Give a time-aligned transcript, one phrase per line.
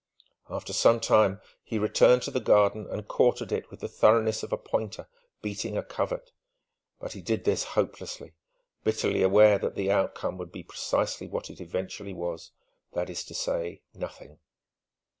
[0.49, 4.51] After some time he returned to the garden and quartered it with the thoroughness of
[4.51, 5.07] a pointer
[5.43, 6.31] beating a covert.
[6.99, 8.33] But he did this hopelessly,
[8.83, 12.49] bitterly aware that the outcome would be precisely what it eventually was,
[12.93, 14.39] that is to say, nothing....